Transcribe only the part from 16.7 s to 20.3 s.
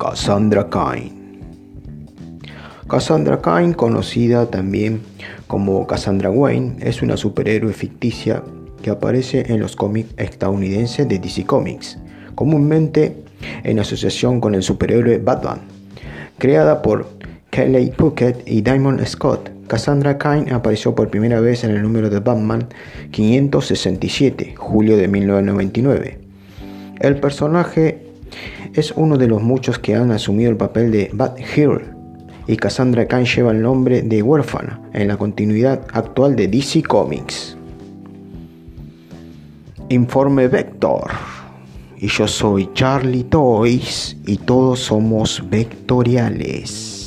por Kelly Puckett y Diamond Scott, Cassandra